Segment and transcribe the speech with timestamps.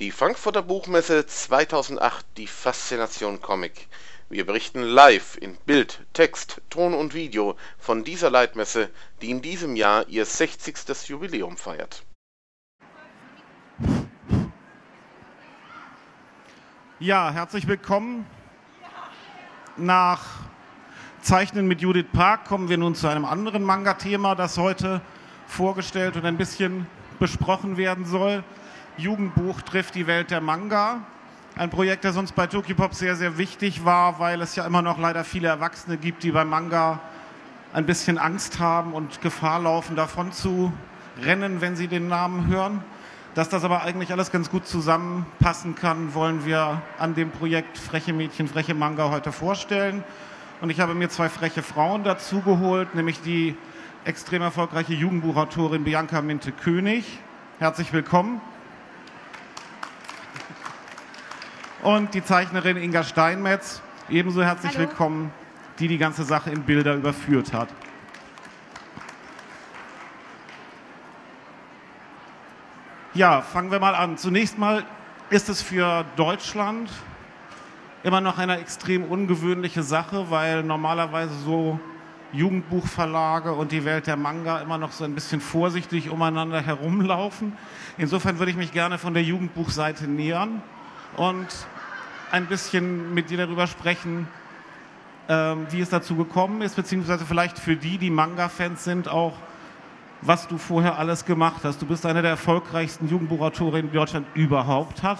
[0.00, 3.86] Die Frankfurter Buchmesse 2008, die Faszination Comic.
[4.30, 8.88] Wir berichten live in Bild, Text, Ton und Video von dieser Leitmesse,
[9.20, 11.06] die in diesem Jahr ihr 60.
[11.06, 12.02] Jubiläum feiert.
[16.98, 18.26] Ja, herzlich willkommen.
[19.76, 20.24] Nach
[21.20, 25.02] Zeichnen mit Judith Park kommen wir nun zu einem anderen Manga-Thema, das heute
[25.46, 26.86] vorgestellt und ein bisschen
[27.18, 28.42] besprochen werden soll.
[29.00, 31.00] Jugendbuch trifft die Welt der Manga.
[31.56, 34.98] Ein Projekt, das uns bei Tokyopop sehr, sehr wichtig war, weil es ja immer noch
[34.98, 37.00] leider viele Erwachsene gibt, die beim Manga
[37.72, 40.72] ein bisschen Angst haben und Gefahr laufen, davon zu
[41.22, 42.84] rennen, wenn sie den Namen hören.
[43.34, 48.12] Dass das aber eigentlich alles ganz gut zusammenpassen kann, wollen wir an dem Projekt Freche
[48.12, 50.04] Mädchen, Freche Manga heute vorstellen.
[50.60, 53.56] Und ich habe mir zwei freche Frauen dazu geholt, nämlich die
[54.04, 57.18] extrem erfolgreiche Jugendbuchautorin Bianca Minte-König.
[57.58, 58.42] Herzlich willkommen.
[61.82, 63.80] Und die Zeichnerin Inga Steinmetz,
[64.10, 64.86] ebenso herzlich Hallo.
[64.86, 65.32] willkommen,
[65.78, 67.68] die die ganze Sache in Bilder überführt hat.
[73.14, 74.18] Ja, fangen wir mal an.
[74.18, 74.84] Zunächst mal
[75.30, 76.90] ist es für Deutschland
[78.02, 81.80] immer noch eine extrem ungewöhnliche Sache, weil normalerweise so
[82.32, 87.54] Jugendbuchverlage und die Welt der Manga immer noch so ein bisschen vorsichtig umeinander herumlaufen.
[87.96, 90.62] Insofern würde ich mich gerne von der Jugendbuchseite nähern
[91.16, 91.48] und
[92.30, 94.28] ein bisschen mit dir darüber sprechen,
[95.28, 99.36] ähm, wie es dazu gekommen ist, beziehungsweise vielleicht für die, die Manga-Fans sind, auch,
[100.22, 101.80] was du vorher alles gemacht hast.
[101.80, 105.18] Du bist eine der erfolgreichsten Jugendbuchautorinnen, die Deutschland überhaupt hat.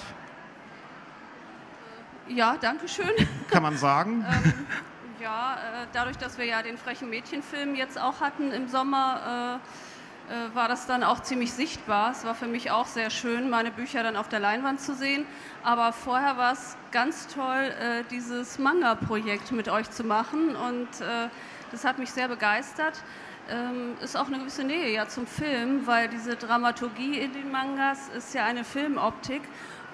[2.29, 3.11] Ja, danke schön.
[3.51, 4.25] Kann man sagen.
[4.45, 4.55] ähm,
[5.21, 9.57] ja, äh, dadurch, dass wir ja den frechen Mädchenfilm jetzt auch hatten im Sommer, äh,
[9.57, 9.59] äh,
[10.55, 12.13] war das dann auch ziemlich sichtbar.
[12.13, 15.27] Es war für mich auch sehr schön, meine Bücher dann auf der Leinwand zu sehen.
[15.65, 21.29] Aber vorher war es ganz toll, äh, dieses Manga-Projekt mit euch zu machen und äh,
[21.71, 23.03] das hat mich sehr begeistert.
[23.49, 28.09] Ähm, ist auch eine gewisse Nähe ja zum Film, weil diese Dramaturgie in den Mangas
[28.17, 29.43] ist ja eine Filmoptik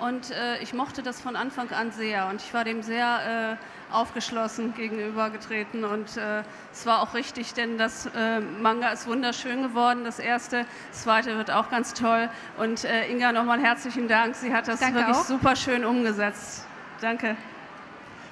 [0.01, 3.95] und äh, ich mochte das von Anfang an sehr und ich war dem sehr äh,
[3.95, 6.43] aufgeschlossen gegenübergetreten und äh,
[6.73, 11.37] es war auch richtig, denn das äh, Manga ist wunderschön geworden, das erste, das zweite
[11.37, 15.17] wird auch ganz toll und äh, Inga nochmal herzlichen Dank, sie hat das Danke wirklich
[15.17, 15.25] auch.
[15.25, 16.67] super schön umgesetzt.
[17.01, 17.37] Danke.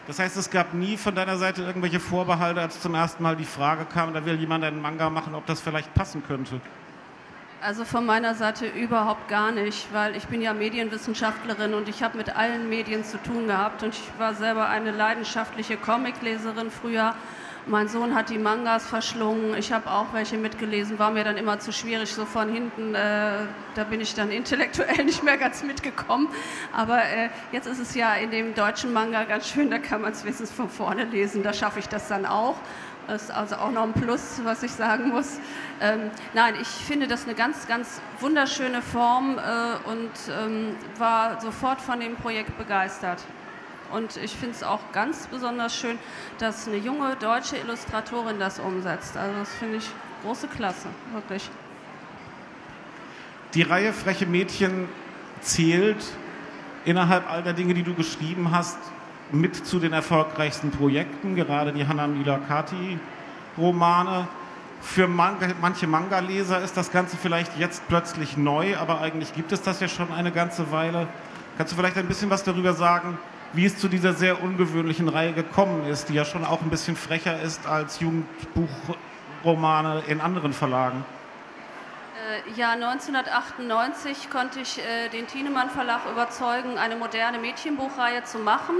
[0.06, 3.46] Das heißt, es gab nie von deiner Seite irgendwelche Vorbehalte, als zum ersten Mal die
[3.46, 6.60] Frage kam, da will jemand einen Manga machen, ob das vielleicht passen könnte?
[7.60, 12.18] Also von meiner Seite überhaupt gar nicht, weil ich bin ja Medienwissenschaftlerin und ich habe
[12.18, 17.14] mit allen Medien zu tun gehabt und ich war selber eine leidenschaftliche Comicleserin früher.
[17.66, 21.58] Mein Sohn hat die Mangas verschlungen, ich habe auch welche mitgelesen, war mir dann immer
[21.60, 26.28] zu schwierig, so von hinten, äh, da bin ich dann intellektuell nicht mehr ganz mitgekommen.
[26.74, 30.12] Aber äh, jetzt ist es ja in dem deutschen Manga ganz schön, da kann man
[30.12, 32.56] es wenigstens von vorne lesen, da schaffe ich das dann auch.
[33.08, 35.38] Ist also auch noch ein Plus, was ich sagen muss.
[35.80, 41.82] Ähm, nein, ich finde das eine ganz, ganz wunderschöne Form äh, und ähm, war sofort
[41.82, 43.22] von dem Projekt begeistert.
[43.92, 45.98] Und ich finde es auch ganz besonders schön,
[46.38, 49.16] dass eine junge deutsche Illustratorin das umsetzt.
[49.16, 49.90] Also das finde ich
[50.24, 51.50] große Klasse, wirklich.
[53.52, 54.88] Die Reihe Freche Mädchen
[55.42, 56.04] zählt
[56.84, 58.78] innerhalb all der Dinge, die du geschrieben hast,
[59.34, 64.28] mit zu den erfolgreichsten Projekten, gerade die Hannah Milakati-Romane.
[64.80, 69.80] Für manche Manga-Leser ist das Ganze vielleicht jetzt plötzlich neu, aber eigentlich gibt es das
[69.80, 71.08] ja schon eine ganze Weile.
[71.56, 73.18] Kannst du vielleicht ein bisschen was darüber sagen,
[73.54, 76.96] wie es zu dieser sehr ungewöhnlichen Reihe gekommen ist, die ja schon auch ein bisschen
[76.96, 81.04] frecher ist als Jugendbuchromane in anderen Verlagen?
[82.24, 88.76] Äh, ja, 1998 konnte ich äh, den Thienemann Verlag überzeugen, eine moderne Mädchenbuchreihe zu machen.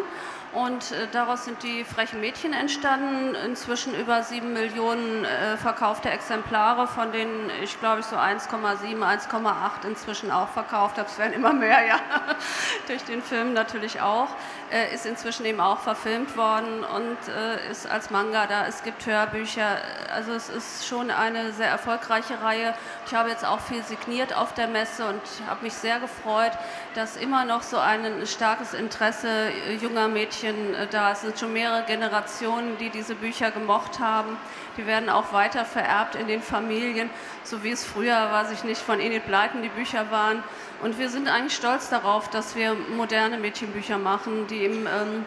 [0.55, 3.35] Und äh, daraus sind die frechen Mädchen entstanden.
[3.35, 9.87] Inzwischen über sieben Millionen äh, verkaufte Exemplare, von denen ich glaube ich so 1,7, 1,8
[9.87, 11.09] inzwischen auch verkauft habe.
[11.09, 11.99] Es werden immer mehr, ja,
[12.87, 14.29] durch den Film natürlich auch.
[14.71, 18.67] Äh, ist inzwischen eben auch verfilmt worden und äh, ist als Manga da.
[18.67, 19.79] Es gibt Hörbücher.
[20.13, 22.75] Also es ist schon eine sehr erfolgreiche Reihe.
[23.07, 26.53] Ich habe jetzt auch viel signiert auf der Messe und habe mich sehr gefreut,
[26.95, 31.13] dass immer noch so ein starkes Interesse äh, junger Mädchen Mädchen äh, da.
[31.13, 34.37] Es sind schon mehrere Generationen, die diese Bücher gemocht haben.
[34.77, 37.11] Die werden auch weiter vererbt in den Familien,
[37.43, 40.43] so wie es früher, weiß ich nicht, von Enid Blyton die Bücher waren.
[40.83, 45.25] Und wir sind eigentlich stolz darauf, dass wir moderne Mädchenbücher machen, die im ähm,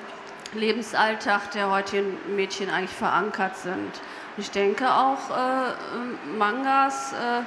[0.54, 3.92] Lebensalltag der heutigen Mädchen eigentlich verankert sind.
[4.38, 7.44] Ich denke auch, äh, Mangas äh, äh,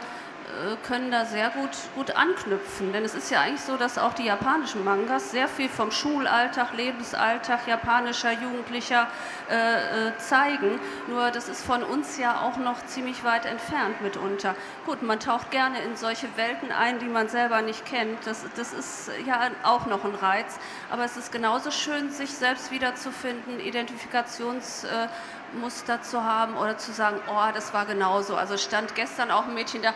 [0.86, 2.92] können da sehr gut, gut anknüpfen.
[2.92, 6.74] Denn es ist ja eigentlich so, dass auch die japanischen Mangas sehr viel vom Schulalltag,
[6.74, 9.08] Lebensalltag japanischer Jugendlicher
[9.50, 10.80] äh, äh, zeigen.
[11.08, 14.54] Nur das ist von uns ja auch noch ziemlich weit entfernt mitunter.
[14.86, 18.26] Gut, man taucht gerne in solche Welten ein, die man selber nicht kennt.
[18.26, 20.58] Das, das ist ja auch noch ein Reiz.
[20.90, 27.20] Aber es ist genauso schön, sich selbst wiederzufinden, Identifikationsmuster äh, zu haben oder zu sagen,
[27.28, 28.36] oh, das war genauso.
[28.36, 29.94] Also stand gestern auch ein Mädchen da,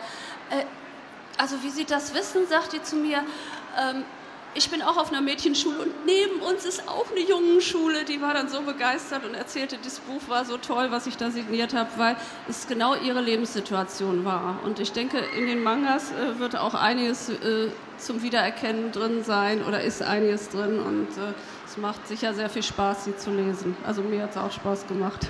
[0.49, 0.65] äh,
[1.37, 3.23] also wie Sie das wissen, sagt die zu mir,
[3.79, 4.03] ähm,
[4.57, 8.05] ich bin auch auf einer Mädchenschule und neben uns ist auch eine Jungenschule.
[8.05, 11.29] Die war dann so begeistert und erzählte, das Buch war so toll, was ich da
[11.29, 12.15] signiert habe, weil
[12.47, 14.61] es genau ihre Lebenssituation war.
[14.63, 19.61] Und ich denke, in den Mangas äh, wird auch einiges äh, zum Wiedererkennen drin sein
[19.61, 21.33] oder ist einiges drin und äh,
[21.65, 23.75] es macht sicher sehr viel Spaß, sie zu lesen.
[23.85, 25.27] Also mir hat es auch Spaß gemacht.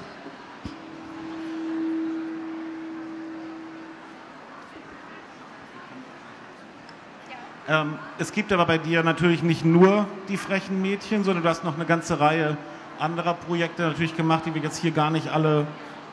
[7.68, 11.64] Ähm, es gibt aber bei dir natürlich nicht nur die frechen Mädchen, sondern du hast
[11.64, 12.58] noch eine ganze Reihe
[13.00, 15.66] anderer Projekte natürlich gemacht, die wir jetzt hier gar nicht alle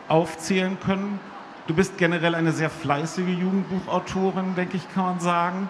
[0.08, 1.20] aufzählen können.
[1.66, 5.68] Du bist generell eine sehr fleißige Jugendbuchautorin, denke ich, kann man sagen.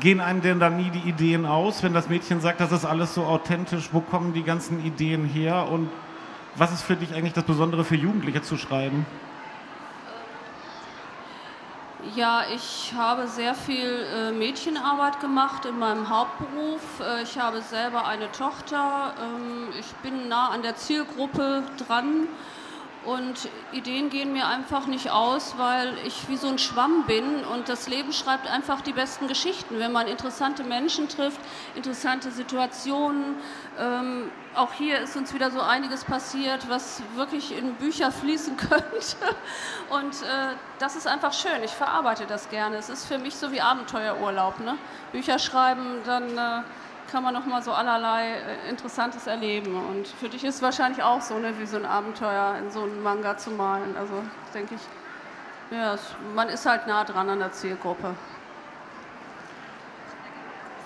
[0.00, 3.14] Gehen einem denn da nie die Ideen aus, wenn das Mädchen sagt, das ist alles
[3.14, 5.90] so authentisch, wo kommen die ganzen Ideen her und
[6.56, 9.04] was ist für dich eigentlich das Besondere für Jugendliche zu schreiben?
[12.12, 17.00] Ja, ich habe sehr viel äh, Mädchenarbeit gemacht in meinem Hauptberuf.
[17.00, 19.14] Äh, ich habe selber eine Tochter.
[19.18, 22.28] Ähm, ich bin nah an der Zielgruppe dran.
[23.04, 27.68] Und Ideen gehen mir einfach nicht aus, weil ich wie so ein Schwamm bin und
[27.68, 29.78] das Leben schreibt einfach die besten Geschichten.
[29.78, 31.40] Wenn man interessante Menschen trifft,
[31.74, 33.36] interessante Situationen.
[33.78, 39.16] Ähm, auch hier ist uns wieder so einiges passiert, was wirklich in Bücher fließen könnte.
[39.90, 41.62] Und äh, das ist einfach schön.
[41.62, 42.76] Ich verarbeite das gerne.
[42.76, 44.60] Es ist für mich so wie Abenteuerurlaub.
[44.60, 44.78] Ne?
[45.12, 46.38] Bücher schreiben, dann.
[46.38, 46.62] Äh,
[47.10, 49.74] kann man noch mal so allerlei äh, Interessantes erleben.
[49.76, 52.82] Und für dich ist es wahrscheinlich auch so, ne, wie so ein Abenteuer in so
[52.82, 53.96] einem Manga zu malen.
[53.96, 54.22] Also
[54.52, 55.96] denke ich, ja,
[56.34, 58.14] man ist halt nah dran an der Zielgruppe.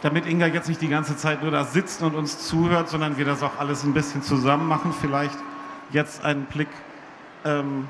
[0.03, 3.25] Damit Inga jetzt nicht die ganze Zeit nur da sitzt und uns zuhört, sondern wir
[3.25, 5.37] das auch alles ein bisschen zusammen machen, vielleicht
[5.91, 6.69] jetzt einen Blick
[7.44, 7.88] ähm,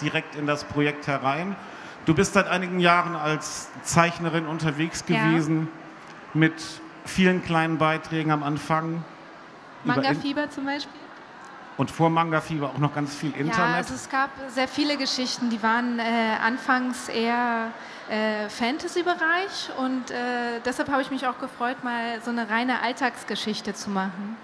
[0.00, 1.56] direkt in das Projekt herein.
[2.06, 6.40] Du bist seit einigen Jahren als Zeichnerin unterwegs gewesen ja.
[6.40, 9.04] mit vielen kleinen Beiträgen am Anfang.
[9.84, 11.00] Manga-Fieber zum Beispiel.
[11.76, 13.56] Und vor Manga-Fieber auch noch ganz viel Internet.
[13.56, 16.02] Ja, also es gab sehr viele Geschichten, die waren äh,
[16.44, 17.68] anfangs eher
[18.10, 23.72] äh, Fantasy-Bereich und äh, deshalb habe ich mich auch gefreut, mal so eine reine Alltagsgeschichte
[23.72, 24.36] zu machen.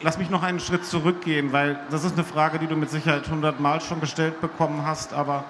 [0.00, 3.28] Lass mich noch einen Schritt zurückgehen, weil das ist eine Frage, die du mit Sicherheit
[3.28, 5.44] hundertmal schon gestellt bekommen hast, aber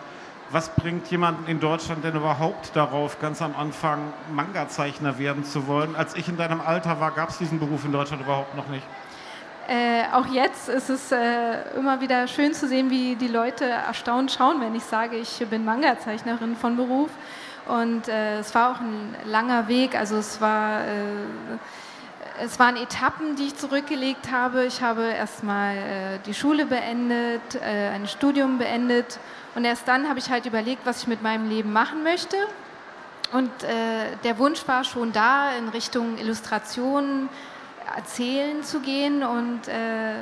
[0.50, 5.96] was bringt jemanden in Deutschland denn überhaupt darauf, ganz am Anfang Manga-Zeichner werden zu wollen?
[5.96, 8.84] Als ich in deinem Alter war, gab es diesen Beruf in Deutschland überhaupt noch nicht.
[9.68, 14.30] Äh, auch jetzt ist es äh, immer wieder schön zu sehen, wie die Leute erstaunt
[14.30, 17.10] schauen, wenn ich sage, ich bin Manga-Zeichnerin von Beruf.
[17.66, 19.96] Und äh, es war auch ein langer Weg.
[19.96, 21.58] Also es war äh,
[22.42, 24.64] es waren Etappen, die ich zurückgelegt habe.
[24.64, 29.18] Ich habe erstmal äh, die Schule beendet, äh, ein Studium beendet
[29.54, 32.36] und erst dann habe ich halt überlegt, was ich mit meinem Leben machen möchte.
[33.32, 37.28] Und äh, der Wunsch war schon da, in Richtung Illustration,
[37.96, 39.22] Erzählen zu gehen.
[39.22, 40.16] Und äh,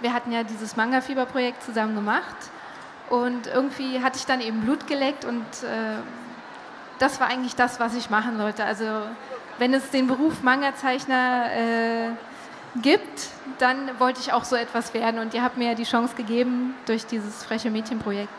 [0.00, 2.36] wir hatten ja dieses Manga-Fieber-Projekt zusammen gemacht.
[3.10, 5.96] Und irgendwie hatte ich dann eben Blut geleckt und äh,
[6.98, 8.64] das war eigentlich das, was ich machen wollte.
[8.64, 8.84] Also
[9.58, 12.10] wenn es den Beruf Manga-Zeichner äh,
[12.80, 15.20] gibt, dann wollte ich auch so etwas werden.
[15.20, 18.32] Und ihr habt mir ja die Chance gegeben durch dieses freche Mädchen-Projekt.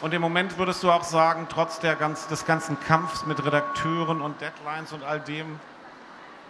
[0.00, 4.40] Und im Moment würdest du auch sagen, trotz ganz, des ganzen Kampfs mit Redakteuren und
[4.40, 5.60] Deadlines und all dem,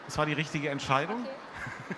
[0.06, 1.22] das war die richtige Entscheidung?
[1.22, 1.96] Okay.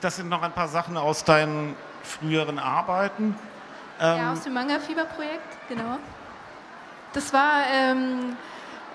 [0.00, 3.36] das sind noch ein paar Sachen aus deinen früheren Arbeiten.
[4.00, 5.98] Ja, ähm, aus dem Manga-Fieber-Projekt, genau.
[7.12, 8.36] Das war ähm,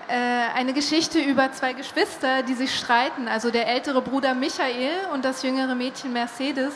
[0.08, 0.14] äh,
[0.54, 3.28] eine Geschichte über zwei Geschwister, die sich streiten.
[3.28, 6.74] Also der ältere Bruder Michael und das jüngere Mädchen Mercedes.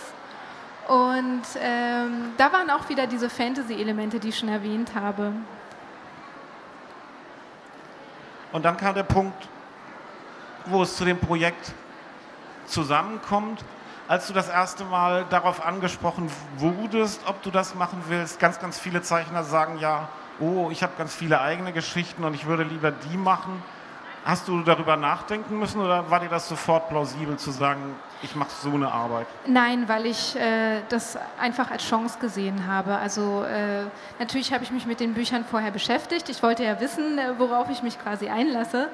[0.88, 5.32] Und ähm, da waren auch wieder diese Fantasy-Elemente, die ich schon erwähnt habe.
[8.52, 9.48] Und dann kam der Punkt,
[10.66, 11.72] wo es zu dem Projekt
[12.66, 13.64] zusammenkommt.
[14.08, 18.78] Als du das erste Mal darauf angesprochen wurdest, ob du das machen willst, ganz, ganz
[18.78, 20.08] viele Zeichner sagen ja,
[20.40, 23.62] oh, ich habe ganz viele eigene Geschichten und ich würde lieber die machen.
[24.24, 28.50] Hast du darüber nachdenken müssen oder war dir das sofort plausibel zu sagen, ich mache
[28.50, 29.28] so eine Arbeit?
[29.46, 32.96] Nein, weil ich äh, das einfach als Chance gesehen habe.
[32.96, 33.84] Also äh,
[34.18, 36.28] natürlich habe ich mich mit den Büchern vorher beschäftigt.
[36.28, 38.88] Ich wollte ja wissen, äh, worauf ich mich quasi einlasse.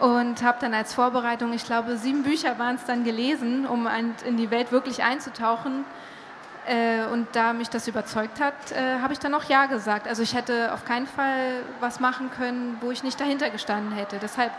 [0.00, 3.86] Und habe dann als Vorbereitung, ich glaube, sieben Bücher waren es dann gelesen, um
[4.26, 5.84] in die Welt wirklich einzutauchen.
[6.66, 10.08] Äh, und da mich das überzeugt hat, äh, habe ich dann auch Ja gesagt.
[10.08, 14.18] Also ich hätte auf keinen Fall was machen können, wo ich nicht dahinter gestanden hätte.
[14.18, 14.50] Deshalb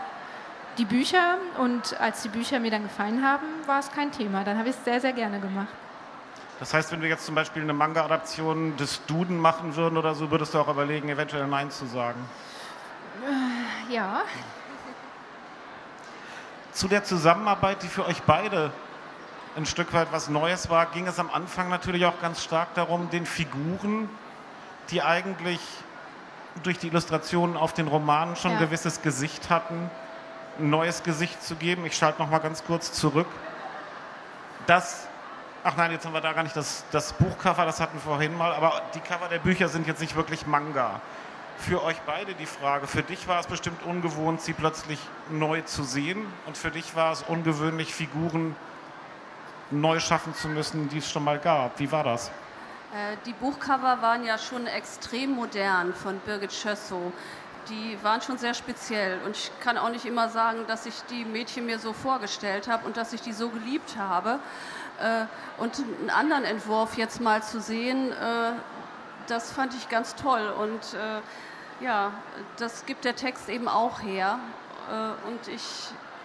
[0.78, 4.44] die Bücher und als die Bücher mir dann gefallen haben, war es kein Thema.
[4.44, 5.68] Dann habe ich es sehr, sehr gerne gemacht.
[6.60, 10.30] Das heißt, wenn wir jetzt zum Beispiel eine Manga-Adaption des Duden machen würden oder so,
[10.30, 12.20] würdest du auch überlegen, eventuell Nein zu sagen?
[13.24, 14.22] Äh, ja.
[16.72, 18.70] Zu der Zusammenarbeit, die für euch beide
[19.56, 23.08] ein Stück weit was Neues war, ging es am Anfang natürlich auch ganz stark darum,
[23.10, 24.08] den Figuren,
[24.90, 25.60] die eigentlich
[26.62, 28.58] durch die Illustrationen auf den Romanen schon ja.
[28.58, 29.90] ein gewisses Gesicht hatten,
[30.58, 31.86] ein neues Gesicht zu geben.
[31.86, 33.26] Ich schalte noch mal ganz kurz zurück.
[34.66, 35.06] Das,
[35.64, 38.36] ach nein, jetzt haben wir da gar nicht das, das Buchcover, das hatten wir vorhin
[38.36, 41.00] mal, aber die Cover der Bücher sind jetzt nicht wirklich Manga.
[41.58, 44.98] Für euch beide die Frage, für dich war es bestimmt ungewohnt, sie plötzlich
[45.30, 48.54] neu zu sehen und für dich war es ungewöhnlich, Figuren
[49.70, 51.78] neu schaffen zu müssen, die es schon mal gab.
[51.78, 52.30] Wie war das?
[52.96, 57.12] Äh, die Buchcover waren ja schon extrem modern von Birgit Schössow.
[57.68, 61.24] Die waren schon sehr speziell und ich kann auch nicht immer sagen, dass ich die
[61.24, 64.38] Mädchen mir so vorgestellt habe und dass ich die so geliebt habe.
[65.00, 65.26] Äh,
[65.60, 68.52] und einen anderen Entwurf jetzt mal zu sehen, äh,
[69.26, 70.96] das fand ich ganz toll und
[71.80, 72.12] ja,
[72.58, 74.38] das gibt der Text eben auch her.
[75.26, 75.62] Und ich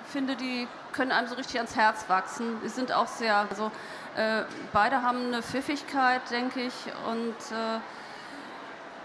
[0.06, 2.62] finde, die können einem so richtig ans Herz wachsen.
[2.64, 3.72] Die sind auch sehr, also
[4.16, 4.44] äh,
[4.74, 6.74] beide haben eine Pfiffigkeit, denke ich,
[7.10, 7.80] und äh,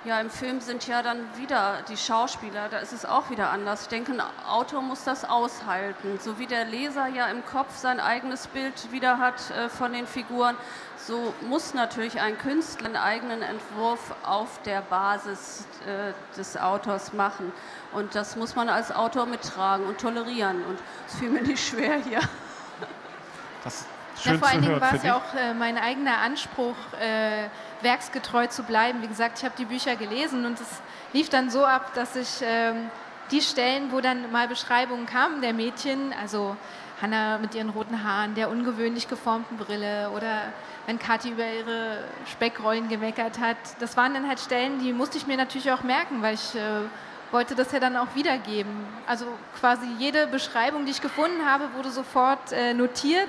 [0.06, 3.82] ja, im Film sind ja dann wieder die Schauspieler, da ist es auch wieder anders.
[3.82, 6.18] Ich denke, ein Autor muss das aushalten.
[6.20, 10.06] So wie der Leser ja im Kopf sein eigenes Bild wieder hat äh, von den
[10.06, 10.56] Figuren,
[10.96, 17.52] so muss natürlich ein Künstler einen eigenen Entwurf auf der Basis äh, des Autors machen.
[17.92, 20.64] Und das muss man als Autor mittragen und tolerieren.
[20.64, 22.20] Und es fiel mir nicht schwer hier.
[23.64, 23.84] Das
[24.22, 27.48] Schön ja, vor allen Dingen war es ja auch äh, mein eigener Anspruch, äh,
[27.82, 29.02] werksgetreu zu bleiben.
[29.02, 30.80] Wie gesagt, ich habe die Bücher gelesen und es
[31.12, 32.90] lief dann so ab, dass ich ähm,
[33.30, 36.56] die Stellen, wo dann mal Beschreibungen kamen der Mädchen, also
[37.02, 40.44] Hannah mit ihren roten Haaren, der ungewöhnlich geformten Brille oder
[40.86, 41.98] wenn Kathi über ihre
[42.30, 46.22] Speckrollen gemeckert hat, das waren dann halt Stellen, die musste ich mir natürlich auch merken,
[46.22, 46.86] weil ich äh,
[47.32, 48.72] wollte das ja dann auch wiedergeben.
[49.06, 49.26] Also
[49.60, 53.28] quasi jede Beschreibung, die ich gefunden habe, wurde sofort äh, notiert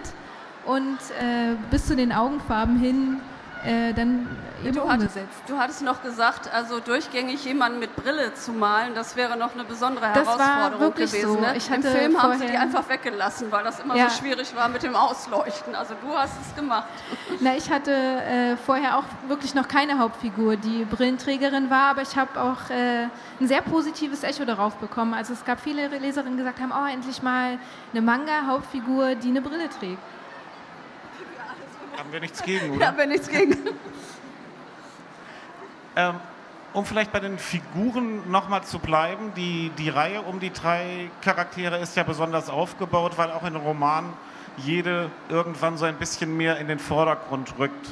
[0.67, 3.21] und äh, bis zu den Augenfarben hin
[3.65, 4.27] äh, dann
[4.63, 5.17] eben du umgesetzt.
[5.17, 9.53] Hattest, du hattest noch gesagt, also durchgängig jemanden mit Brille zu malen, das wäre noch
[9.53, 11.21] eine besondere das Herausforderung gewesen.
[11.21, 11.39] So.
[11.39, 11.55] Ne?
[11.55, 14.09] Im Film haben sie die einfach weggelassen, weil das immer ja.
[14.09, 15.75] so schwierig war mit dem Ausleuchten.
[15.75, 16.87] Also du hast es gemacht.
[17.39, 22.15] Na, ich hatte äh, vorher auch wirklich noch keine Hauptfigur, die Brillenträgerin war, aber ich
[22.15, 23.07] habe auch äh,
[23.39, 25.13] ein sehr positives Echo darauf bekommen.
[25.13, 27.57] Also es gab viele Leserinnen, die gesagt haben, oh, endlich mal
[27.91, 29.99] eine Manga-Hauptfigur, die eine Brille trägt.
[31.97, 32.87] Haben wir nichts gegen, oder?
[32.87, 33.57] Haben wir nichts gegen.
[35.95, 36.15] ähm,
[36.73, 41.79] um vielleicht bei den Figuren nochmal zu bleiben, die, die Reihe um die drei Charaktere
[41.79, 44.13] ist ja besonders aufgebaut, weil auch in den Romanen
[44.57, 47.89] jede irgendwann so ein bisschen mehr in den Vordergrund rückt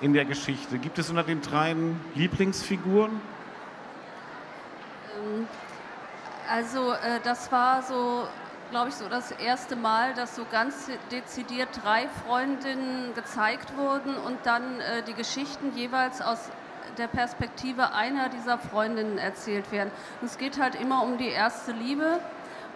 [0.00, 0.78] in der Geschichte.
[0.78, 3.20] Gibt es unter den dreien Lieblingsfiguren?
[5.16, 5.48] Ähm,
[6.50, 8.28] also äh, das war so
[8.70, 14.38] glaube ich, so das erste Mal, dass so ganz dezidiert drei Freundinnen gezeigt wurden und
[14.44, 16.50] dann äh, die Geschichten jeweils aus
[16.98, 19.90] der Perspektive einer dieser Freundinnen erzählt werden.
[20.20, 22.18] Und es geht halt immer um die erste Liebe.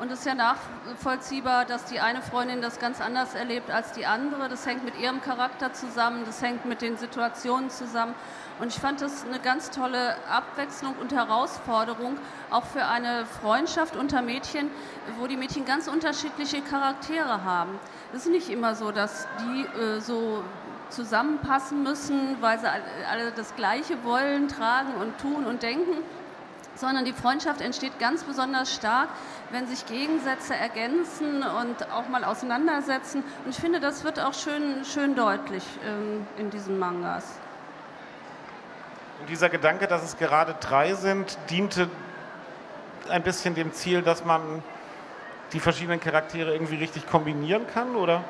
[0.01, 4.07] Und es ist ja nachvollziehbar, dass die eine Freundin das ganz anders erlebt als die
[4.07, 4.49] andere.
[4.49, 8.15] Das hängt mit ihrem Charakter zusammen, das hängt mit den Situationen zusammen.
[8.61, 12.17] Und ich fand das eine ganz tolle Abwechslung und Herausforderung,
[12.49, 14.71] auch für eine Freundschaft unter Mädchen,
[15.19, 17.79] wo die Mädchen ganz unterschiedliche Charaktere haben.
[18.15, 20.43] Es ist nicht immer so, dass die äh, so
[20.89, 25.99] zusammenpassen müssen, weil sie alle das Gleiche wollen, tragen und tun und denken,
[26.75, 29.09] sondern die Freundschaft entsteht ganz besonders stark,
[29.51, 33.23] wenn sich Gegensätze ergänzen und auch mal auseinandersetzen.
[33.45, 37.25] Und ich finde, das wird auch schön, schön deutlich ähm, in diesen Mangas.
[39.21, 41.89] Und dieser Gedanke, dass es gerade drei sind, diente
[43.09, 44.63] ein bisschen dem Ziel, dass man
[45.53, 48.23] die verschiedenen Charaktere irgendwie richtig kombinieren kann, oder?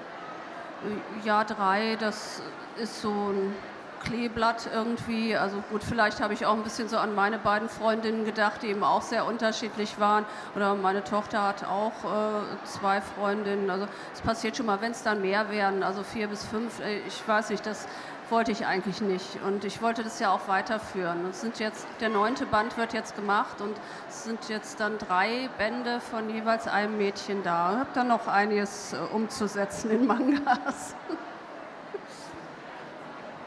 [1.25, 2.42] Ja, drei, das
[2.76, 3.54] ist so ein
[4.00, 5.37] Kleeblatt irgendwie.
[5.37, 8.69] Also gut, vielleicht habe ich auch ein bisschen so an meine beiden Freundinnen gedacht, die
[8.69, 10.25] eben auch sehr unterschiedlich waren.
[10.57, 13.71] Oder meine Tochter hat auch äh, zwei Freundinnen.
[13.71, 17.00] Also es passiert schon mal, wenn es dann mehr werden, also vier bis fünf, äh,
[17.07, 17.87] ich weiß nicht, das
[18.30, 19.42] wollte ich eigentlich nicht.
[19.45, 21.26] Und ich wollte das ja auch weiterführen.
[21.30, 23.76] Es sind jetzt, der neunte Band wird jetzt gemacht und
[24.09, 27.73] es sind jetzt dann drei Bände von jeweils einem Mädchen da.
[27.73, 30.95] Ich habe dann noch einiges äh, umzusetzen in Mangas.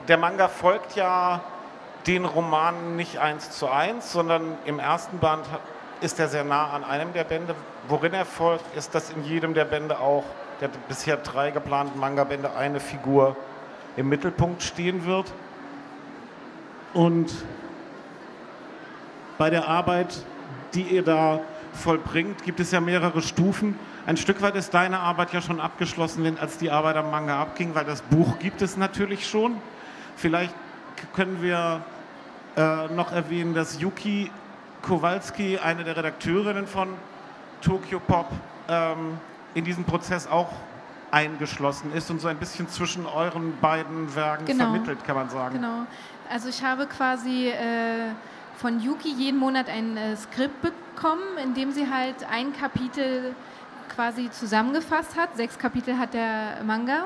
[0.09, 1.41] Der Manga folgt ja
[2.07, 5.45] den Romanen nicht eins zu eins, sondern im ersten Band
[6.01, 7.55] ist er sehr nah an einem der Bände.
[7.87, 10.25] Worin er folgt, ist, dass in jedem der Bände auch
[10.59, 13.37] der bisher drei geplanten Manga-Bände eine Figur
[13.95, 15.31] im Mittelpunkt stehen wird.
[16.93, 17.33] Und
[19.37, 20.25] bei der Arbeit,
[20.73, 21.39] die ihr da
[21.71, 23.79] vollbringt, gibt es ja mehrere Stufen.
[24.05, 27.73] Ein Stück weit ist deine Arbeit ja schon abgeschlossen, als die Arbeit am Manga abging,
[27.73, 29.61] weil das Buch gibt es natürlich schon.
[30.15, 30.53] Vielleicht
[31.13, 31.81] können wir
[32.55, 34.31] äh, noch erwähnen, dass Yuki
[34.81, 36.89] Kowalski, eine der Redakteurinnen von
[37.61, 38.27] Tokyo Pop,
[38.67, 39.17] ähm,
[39.53, 40.51] in diesem Prozess auch
[41.11, 44.65] eingeschlossen ist und so ein bisschen zwischen euren beiden Werken genau.
[44.65, 45.55] vermittelt, kann man sagen.
[45.55, 45.85] Genau.
[46.29, 48.09] Also ich habe quasi äh,
[48.57, 53.35] von Yuki jeden Monat ein äh, Skript bekommen, in dem sie halt ein Kapitel
[53.95, 55.35] quasi zusammengefasst hat.
[55.35, 57.05] Sechs Kapitel hat der Manga.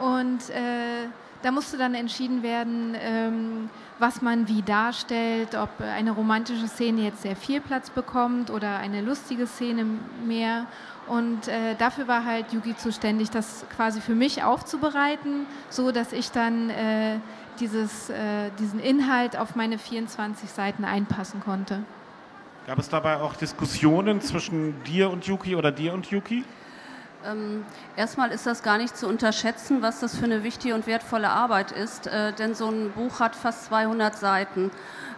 [0.00, 1.08] Und äh,
[1.44, 7.20] da musste dann entschieden werden, ähm, was man wie darstellt, ob eine romantische Szene jetzt
[7.20, 9.84] sehr viel Platz bekommt oder eine lustige Szene
[10.24, 10.66] mehr.
[11.06, 16.30] Und äh, dafür war halt Yugi zuständig, das quasi für mich aufzubereiten, so dass ich
[16.30, 17.18] dann äh,
[17.60, 21.80] dieses, äh, diesen Inhalt auf meine 24 Seiten einpassen konnte.
[22.66, 26.42] Gab es dabei auch Diskussionen zwischen dir und Yuki oder dir und Yuki?
[27.24, 27.64] Ähm,
[27.96, 31.72] erstmal ist das gar nicht zu unterschätzen, was das für eine wichtige und wertvolle Arbeit
[31.72, 34.70] ist, äh, denn so ein Buch hat fast 200 Seiten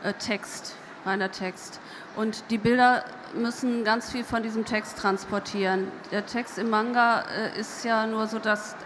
[0.04, 1.80] äh, Text, reiner Text.
[2.14, 5.90] Und die Bilder müssen ganz viel von diesem Text transportieren.
[6.12, 8.76] Der Text im Manga äh, ist ja nur so das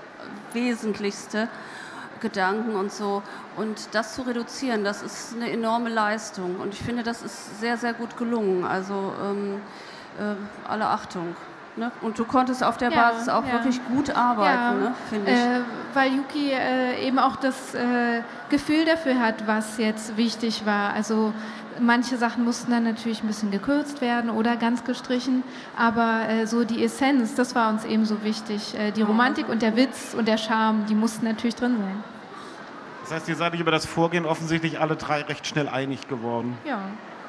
[0.54, 1.48] Wesentlichste,
[2.20, 3.22] Gedanken und so.
[3.56, 6.58] Und das zu reduzieren, das ist eine enorme Leistung.
[6.58, 8.64] Und ich finde, das ist sehr, sehr gut gelungen.
[8.64, 9.60] Also ähm,
[10.18, 11.36] äh, alle Achtung.
[11.80, 11.90] Ne?
[12.02, 13.54] Und du konntest auf der ja, Basis auch ja.
[13.54, 14.94] wirklich gut arbeiten, ja, ne?
[15.08, 15.38] finde ich.
[15.38, 15.60] Äh,
[15.94, 20.92] weil Yuki äh, eben auch das äh, Gefühl dafür hat, was jetzt wichtig war.
[20.92, 21.32] Also
[21.80, 25.42] manche Sachen mussten dann natürlich ein bisschen gekürzt werden oder ganz gestrichen,
[25.74, 28.78] aber äh, so die Essenz, das war uns eben so wichtig.
[28.78, 32.04] Äh, die Romantik und der Witz und der Charme, die mussten natürlich drin sein.
[33.04, 36.58] Das heißt, ihr seid euch über das Vorgehen offensichtlich alle drei recht schnell einig geworden.
[36.66, 36.80] Ja.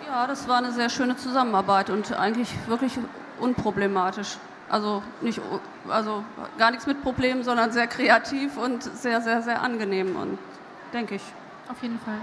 [0.05, 2.99] Ja, das war eine sehr schöne Zusammenarbeit und eigentlich wirklich
[3.39, 4.37] unproblematisch.
[4.71, 5.41] Also, nicht,
[5.89, 6.23] also
[6.57, 10.39] gar nichts mit Problemen, sondern sehr kreativ und sehr, sehr, sehr angenehm und
[10.93, 11.21] denke ich.
[11.67, 12.15] Auf jeden Fall.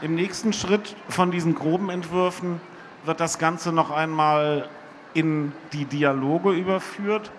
[0.00, 2.62] Im nächsten Schritt von diesen groben Entwürfen
[3.04, 4.70] wird das Ganze noch einmal
[5.12, 7.30] in die Dialoge überführt,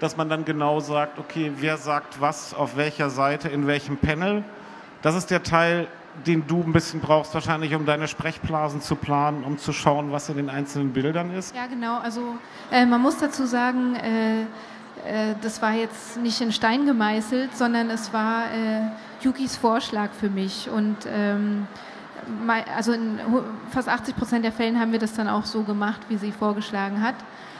[0.00, 4.42] dass man dann genau sagt, okay, wer sagt was, auf welcher Seite, in welchem Panel.
[5.02, 5.86] Das ist der Teil,
[6.26, 10.28] den du ein bisschen brauchst, wahrscheinlich, um deine Sprechblasen zu planen, um zu schauen, was
[10.28, 11.54] in den einzelnen Bildern ist.
[11.54, 11.98] Ja, genau.
[11.98, 12.36] Also
[12.70, 14.42] äh, man muss dazu sagen, äh,
[15.04, 18.90] äh, das war jetzt nicht in Stein gemeißelt, sondern es war äh,
[19.22, 20.68] Yukis Vorschlag für mich.
[20.70, 21.66] Und ähm,
[22.76, 23.18] also in
[23.70, 27.02] fast 80 Prozent der Fällen haben wir das dann auch so gemacht, wie sie vorgeschlagen
[27.02, 27.16] hat.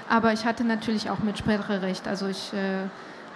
[0.09, 2.09] Aber ich hatte natürlich auch Mitspracherecht.
[2.09, 2.89] Also ich äh,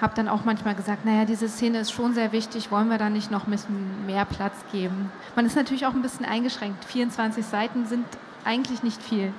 [0.04, 3.10] habe dann auch manchmal gesagt, naja, diese Szene ist schon sehr wichtig, wollen wir da
[3.10, 5.10] nicht noch ein bisschen mehr Platz geben?
[5.34, 6.84] Man ist natürlich auch ein bisschen eingeschränkt.
[6.84, 8.06] 24 Seiten sind
[8.44, 9.32] eigentlich nicht viel.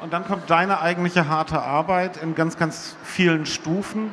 [0.00, 4.10] Und dann kommt deine eigentliche harte Arbeit in ganz, ganz vielen Stufen.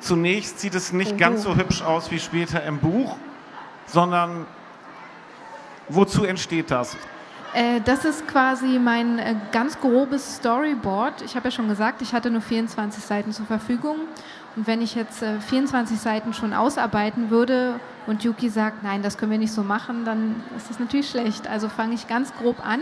[0.00, 1.16] Zunächst sieht es nicht oh.
[1.16, 3.16] ganz so hübsch aus wie später im Buch,
[3.86, 4.46] sondern
[5.88, 6.96] Wozu entsteht das?
[7.54, 11.22] Äh, das ist quasi mein äh, ganz grobes Storyboard.
[11.22, 13.96] Ich habe ja schon gesagt, ich hatte nur 24 Seiten zur Verfügung.
[14.56, 19.18] Und wenn ich jetzt 24 äh, Seiten schon ausarbeiten würde und Yuki sagt, nein, das
[19.18, 21.46] können wir nicht so machen, dann ist das natürlich schlecht.
[21.46, 22.80] Also fange ich ganz grob an,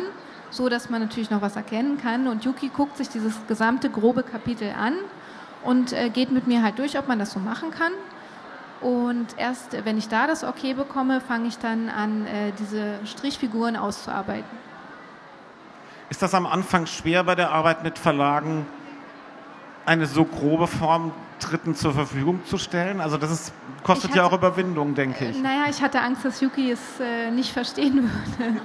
[0.50, 2.28] so dass man natürlich noch was erkennen kann.
[2.28, 4.94] Und Yuki guckt sich dieses gesamte grobe Kapitel an
[5.64, 7.92] und geht mit mir halt durch, ob man das so machen kann.
[8.80, 13.76] Und erst wenn ich da das Okay bekomme, fange ich dann an, äh, diese Strichfiguren
[13.76, 14.58] auszuarbeiten.
[16.08, 18.66] Ist das am Anfang schwer bei der Arbeit mit Verlagen,
[19.86, 23.00] eine so grobe Form Dritten zur Verfügung zu stellen?
[23.00, 25.40] Also das ist, kostet hatte, ja auch Überwindung, denke ich.
[25.40, 28.60] Naja, ich hatte Angst, dass Yuki es äh, nicht verstehen würde.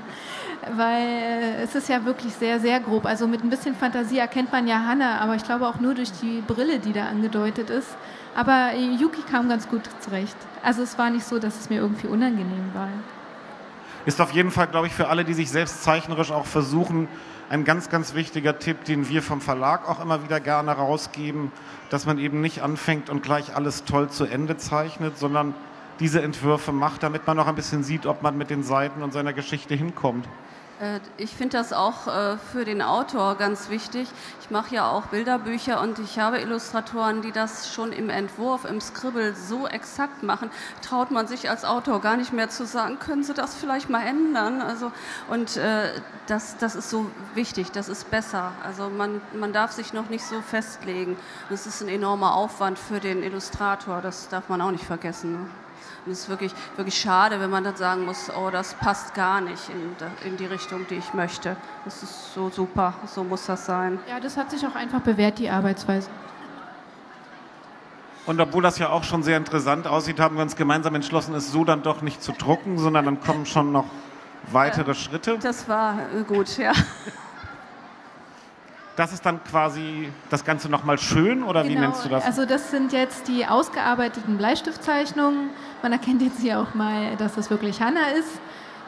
[0.75, 3.05] Weil äh, es ist ja wirklich sehr, sehr grob.
[3.05, 6.11] Also mit ein bisschen Fantasie erkennt man ja Hannah, aber ich glaube auch nur durch
[6.13, 7.95] die Brille, die da angedeutet ist.
[8.35, 10.35] Aber Yuki kam ganz gut zurecht.
[10.61, 12.89] Also es war nicht so, dass es mir irgendwie unangenehm war.
[14.05, 17.07] Ist auf jeden Fall, glaube ich, für alle, die sich selbst zeichnerisch auch versuchen,
[17.49, 21.51] ein ganz, ganz wichtiger Tipp, den wir vom Verlag auch immer wieder gerne rausgeben,
[21.89, 25.53] dass man eben nicht anfängt und gleich alles toll zu Ende zeichnet, sondern
[25.99, 29.13] diese Entwürfe macht, damit man noch ein bisschen sieht, ob man mit den Seiten und
[29.13, 30.27] seiner Geschichte hinkommt.
[30.79, 34.07] Äh, ich finde das auch äh, für den Autor ganz wichtig.
[34.41, 38.81] Ich mache ja auch Bilderbücher und ich habe Illustratoren, die das schon im Entwurf, im
[38.81, 43.23] Scribble so exakt machen, traut man sich als Autor gar nicht mehr zu sagen, können
[43.23, 44.61] Sie das vielleicht mal ändern?
[44.61, 44.91] Also,
[45.29, 45.89] und äh,
[46.27, 48.51] das, das ist so wichtig, das ist besser.
[48.63, 51.17] Also man, man darf sich noch nicht so festlegen.
[51.49, 55.33] Das ist ein enormer Aufwand für den Illustrator, das darf man auch nicht vergessen.
[55.33, 55.64] Ne?
[56.05, 59.41] Und es ist wirklich, wirklich schade, wenn man dann sagen muss, oh, das passt gar
[59.41, 61.57] nicht in, in die Richtung, die ich möchte.
[61.83, 63.97] Das ist so super, so muss das sein.
[64.07, 66.09] Ja, das hat sich auch einfach bewährt, die Arbeitsweise.
[68.27, 71.51] Und obwohl das ja auch schon sehr interessant aussieht, haben wir uns gemeinsam entschlossen, es
[71.51, 73.85] so dann doch nicht zu drucken, sondern dann kommen schon noch
[74.51, 75.39] weitere ja, Schritte.
[75.39, 76.73] Das war äh, gut, ja.
[78.95, 82.23] Das ist dann quasi das Ganze nochmal schön oder genau, wie nennst du das?
[82.23, 85.49] Also das sind jetzt die ausgearbeiteten Bleistiftzeichnungen.
[85.81, 88.39] Man erkennt jetzt hier auch mal, dass das wirklich Hanna ist.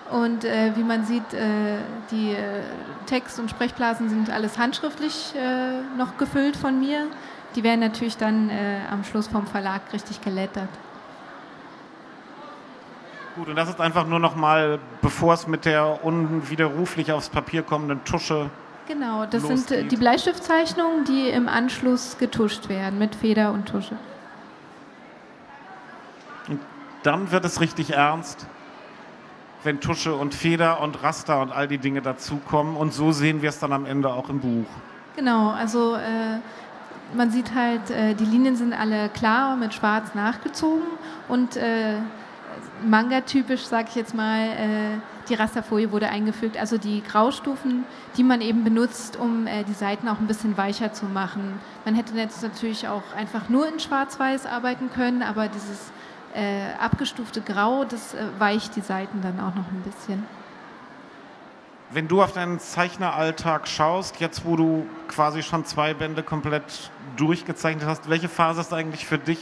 [0.10, 1.78] Und äh, wie man sieht, äh,
[2.12, 2.62] die äh,
[3.08, 7.08] Text- und Sprechblasen sind alles handschriftlich äh, noch gefüllt von mir.
[7.56, 10.70] Die werden natürlich dann äh, am Schluss vom Verlag richtig gelettert.
[13.36, 18.04] Gut, und das ist einfach nur nochmal, bevor es mit der unwiderruflich aufs Papier kommenden
[18.06, 18.50] Tusche
[18.88, 19.68] Genau, das losgeht.
[19.68, 23.98] sind die Bleistiftzeichnungen, die im Anschluss getuscht werden mit Feder und Tusche.
[26.48, 26.62] Und
[27.04, 28.48] dann wird es richtig ernst,
[29.64, 32.78] wenn Tusche und Feder und Raster und all die Dinge dazukommen.
[32.78, 34.68] Und so sehen wir es dann am Ende auch im Buch.
[35.18, 36.40] Genau, also äh,
[37.14, 40.88] man sieht halt, äh, die Linien sind alle klar mit schwarz nachgezogen
[41.28, 41.96] und äh,
[42.86, 44.98] Manga-typisch, sage ich jetzt mal, äh,
[45.30, 47.84] die Rasterfolie wurde eingefügt, also die Graustufen,
[48.16, 51.60] die man eben benutzt, um äh, die Seiten auch ein bisschen weicher zu machen.
[51.86, 55.92] Man hätte jetzt natürlich auch einfach nur in Schwarz-Weiß arbeiten können, aber dieses
[56.34, 60.24] äh, abgestufte Grau, das äh, weicht die Seiten dann auch noch ein bisschen.
[61.90, 67.86] Wenn du auf deinen Zeichneralltag schaust, jetzt wo du quasi schon zwei Bände komplett durchgezeichnet
[67.86, 69.40] hast, welche Phase ist eigentlich für dich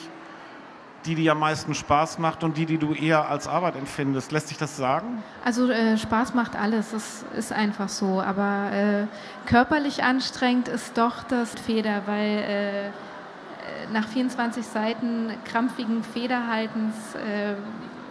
[1.06, 4.32] die dir am meisten Spaß macht und die, die du eher als Arbeit empfindest.
[4.32, 5.24] Lässt sich das sagen?
[5.44, 8.22] Also äh, Spaß macht alles, das ist einfach so.
[8.22, 9.08] Aber äh,
[9.46, 17.56] körperlich anstrengend ist doch das Feder, weil äh, nach 24 Seiten krampfigen Federhaltens, äh,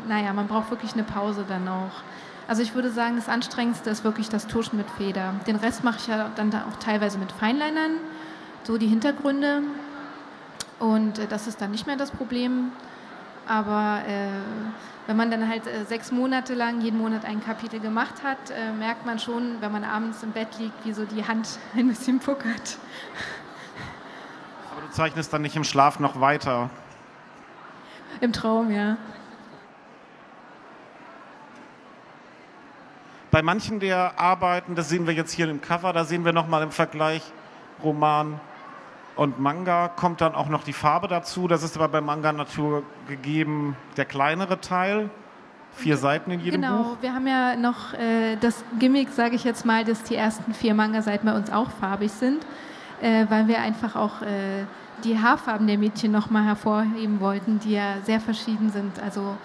[0.09, 2.03] naja, man braucht wirklich eine Pause dann auch.
[2.47, 5.35] Also ich würde sagen, das Anstrengendste ist wirklich das Tuschen mit Feder.
[5.47, 7.93] Den Rest mache ich ja dann auch teilweise mit Feinlinern,
[8.65, 9.63] so die Hintergründe.
[10.85, 12.70] Und äh, das ist dann nicht mehr das Problem.
[13.47, 14.29] Aber äh,
[15.07, 18.70] wenn man dann halt äh, sechs Monate lang jeden Monat ein Kapitel gemacht hat, äh,
[18.73, 22.20] merkt man schon, wenn man abends im Bett liegt, wie so die Hand ein bisschen
[22.20, 22.77] puckert.
[24.70, 26.68] Aber du zeichnest dann nicht im Schlaf noch weiter.
[28.20, 28.99] Im Traum, ja.
[33.31, 36.62] Bei manchen der Arbeiten, das sehen wir jetzt hier im Cover, da sehen wir nochmal
[36.62, 37.23] im Vergleich
[37.83, 38.38] Roman
[39.16, 41.46] und Manga kommt dann auch noch die Farbe dazu.
[41.48, 45.11] Das ist aber bei Manga Natur gegeben der kleinere Teil.
[45.77, 46.77] Vier Seiten in jedem genau.
[46.77, 46.85] Buch.
[46.85, 50.55] Genau, wir haben ja noch äh, das Gimmick, sage ich jetzt mal, dass die ersten
[50.55, 52.46] vier Manga-Seiten bei uns auch farbig sind,
[53.03, 54.64] äh, weil wir einfach auch äh,
[55.03, 59.00] die Haarfarben der Mädchen nochmal hervorheben wollten, die ja sehr verschieden sind.
[59.03, 59.37] Also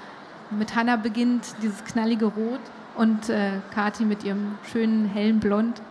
[0.51, 2.59] mit Hannah beginnt dieses knallige Rot
[2.95, 5.81] und äh, Kati mit ihrem schönen hellen Blond.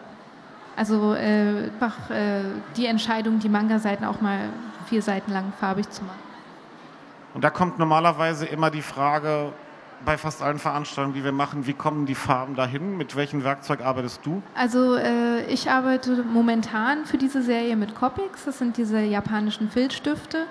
[0.78, 2.42] Also äh, einfach äh,
[2.76, 4.38] die Entscheidung, die Manga-Seiten auch mal
[4.88, 6.20] vier Seiten lang farbig zu machen.
[7.34, 9.52] Und da kommt normalerweise immer die Frage
[10.04, 12.96] bei fast allen Veranstaltungen, die wir machen, wie kommen die Farben dahin?
[12.96, 14.40] Mit welchem Werkzeug arbeitest du?
[14.54, 18.44] Also äh, ich arbeite momentan für diese Serie mit Copics.
[18.44, 20.46] Das sind diese japanischen Filzstifte,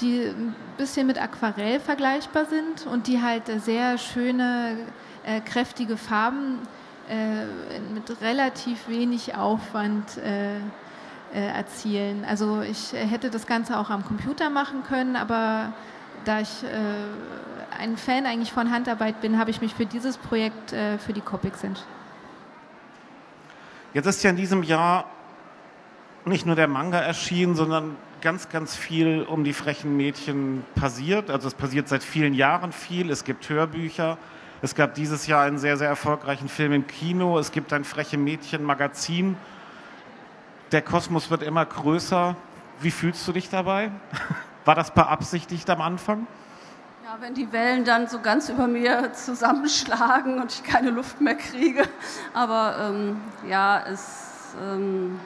[0.00, 4.78] die ein bisschen mit Aquarell vergleichbar sind und die halt sehr schöne,
[5.26, 6.85] äh, kräftige Farben äh,
[7.94, 10.60] mit relativ wenig Aufwand äh, äh,
[11.32, 12.24] erzielen.
[12.24, 15.72] Also ich hätte das Ganze auch am Computer machen können, aber
[16.24, 16.68] da ich äh,
[17.78, 21.20] ein Fan eigentlich von Handarbeit bin, habe ich mich für dieses Projekt äh, für die
[21.20, 21.90] Copics entschieden.
[23.94, 25.06] Jetzt ist ja in diesem Jahr
[26.24, 31.30] nicht nur der Manga erschienen, sondern ganz, ganz viel um die frechen Mädchen passiert.
[31.30, 33.10] Also es passiert seit vielen Jahren viel.
[33.10, 34.18] Es gibt Hörbücher,
[34.62, 37.38] es gab dieses Jahr einen sehr, sehr erfolgreichen Film im Kino.
[37.38, 39.36] Es gibt ein freche Mädchen-Magazin.
[40.72, 42.36] Der Kosmos wird immer größer.
[42.80, 43.90] Wie fühlst du dich dabei?
[44.64, 46.26] War das beabsichtigt am Anfang?
[47.04, 51.36] Ja, wenn die Wellen dann so ganz über mir zusammenschlagen und ich keine Luft mehr
[51.36, 51.84] kriege.
[52.34, 55.20] Aber ähm, ja, es ähm,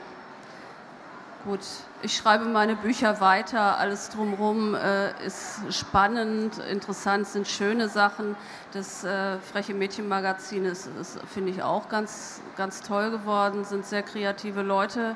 [1.43, 1.59] gut.
[2.01, 3.77] Ich schreibe meine Bücher weiter.
[3.77, 8.35] Alles drumherum äh, ist spannend, interessant, sind schöne Sachen.
[8.73, 13.63] Das äh, Freche Mädchenmagazin ist, ist finde ich, auch ganz, ganz toll geworden.
[13.65, 15.15] Sind sehr kreative Leute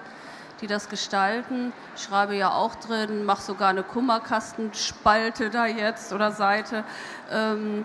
[0.61, 1.73] die das gestalten.
[1.97, 6.85] Ich schreibe ja auch drin, mache sogar eine Kummerkastenspalte da jetzt oder Seite.
[7.29, 7.83] Ähm,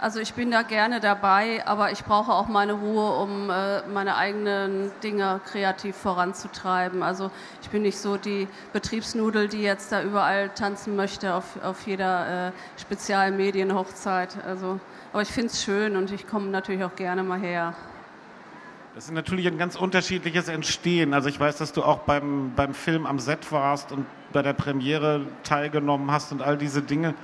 [0.00, 4.16] also ich bin da gerne dabei, aber ich brauche auch meine Ruhe, um äh, meine
[4.16, 7.02] eigenen Dinge kreativ voranzutreiben.
[7.02, 7.30] Also
[7.62, 12.48] ich bin nicht so die Betriebsnudel, die jetzt da überall tanzen möchte auf, auf jeder
[12.48, 14.42] äh, Spezialmedienhochzeit.
[14.44, 14.80] Also,
[15.12, 17.74] aber ich finde es schön und ich komme natürlich auch gerne mal her.
[18.94, 21.14] Das ist natürlich ein ganz unterschiedliches Entstehen.
[21.14, 24.52] Also ich weiß, dass du auch beim, beim Film am Set warst und bei der
[24.52, 27.14] Premiere teilgenommen hast und all diese Dinge.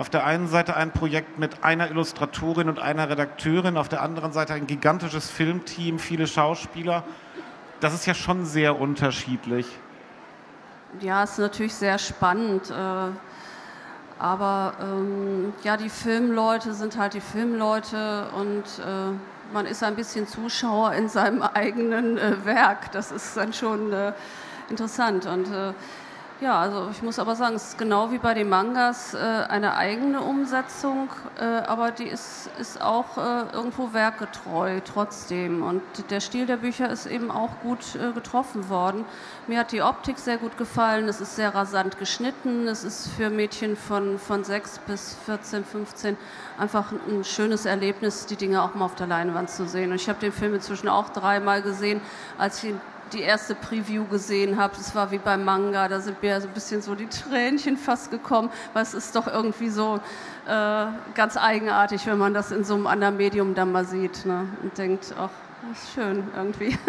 [0.00, 4.32] Auf der einen Seite ein Projekt mit einer Illustratorin und einer Redakteurin, auf der anderen
[4.32, 7.04] Seite ein gigantisches Filmteam, viele Schauspieler.
[7.80, 9.66] Das ist ja schon sehr unterschiedlich.
[11.00, 12.70] Ja, ist natürlich sehr spannend.
[12.70, 12.74] Äh,
[14.18, 20.26] aber ähm, ja, die Filmleute sind halt die Filmleute und äh, man ist ein bisschen
[20.26, 22.90] Zuschauer in seinem eigenen äh, Werk.
[22.92, 24.14] Das ist dann schon äh,
[24.70, 25.26] interessant.
[25.26, 25.74] Und äh,
[26.40, 29.74] ja, also ich muss aber sagen, es ist genau wie bei den Mangas äh, eine
[29.74, 35.62] eigene Umsetzung, äh, aber die ist, ist auch äh, irgendwo werkgetreu trotzdem.
[35.62, 37.80] Und der Stil der Bücher ist eben auch gut
[38.14, 39.04] getroffen worden.
[39.46, 43.28] Mir hat die Optik sehr gut gefallen, es ist sehr rasant geschnitten, es ist für
[43.28, 46.16] Mädchen von, von 6 bis 14, 15
[46.58, 49.90] einfach ein schönes Erlebnis, die Dinge auch mal auf der Leinwand zu sehen.
[49.90, 52.00] Und ich habe den Film inzwischen auch dreimal gesehen,
[52.38, 52.80] als ich ihn
[53.12, 56.54] die erste Preview gesehen habe, das war wie beim Manga, da sind mir so ein
[56.54, 60.00] bisschen so die Tränchen fast gekommen, weil es ist doch irgendwie so
[60.46, 64.46] äh, ganz eigenartig, wenn man das in so einem anderen Medium dann mal sieht ne?
[64.62, 65.30] und denkt, ach,
[65.68, 66.76] das ist schön irgendwie.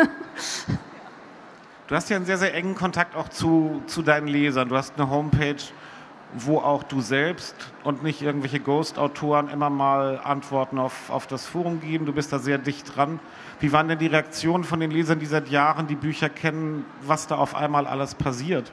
[1.87, 4.69] Du hast ja einen sehr, sehr engen Kontakt auch zu, zu deinen Lesern.
[4.69, 5.61] Du hast eine Homepage,
[6.33, 11.81] wo auch du selbst und nicht irgendwelche Ghost-Autoren immer mal Antworten auf, auf das Forum
[11.81, 12.05] geben.
[12.05, 13.19] Du bist da sehr dicht dran.
[13.59, 17.27] Wie waren denn die Reaktionen von den Lesern, die seit Jahren die Bücher kennen, was
[17.27, 18.71] da auf einmal alles passiert?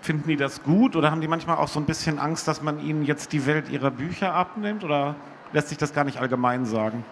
[0.00, 2.78] Finden die das gut oder haben die manchmal auch so ein bisschen Angst, dass man
[2.78, 5.16] ihnen jetzt die Welt ihrer Bücher abnimmt oder
[5.52, 7.04] lässt sich das gar nicht allgemein sagen?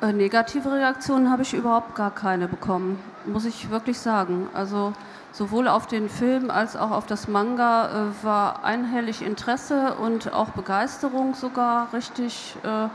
[0.00, 4.48] Äh, negative Reaktionen habe ich überhaupt gar keine bekommen, muss ich wirklich sagen.
[4.54, 4.92] Also
[5.34, 10.50] sowohl auf den Film als auch auf das Manga äh, war einhellig Interesse und auch
[10.50, 12.88] Begeisterung sogar richtig äh, äh,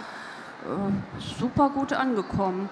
[1.37, 2.69] super gut angekommen.